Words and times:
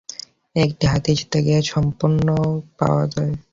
একটি 0.55 0.85
হাদীস 0.91 1.19
থেকে 1.31 1.51
এর 1.57 1.65
সমর্থন 1.71 2.11
পাওয়া 2.79 3.05
যায়। 3.13 3.33